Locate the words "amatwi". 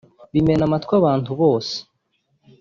0.67-0.93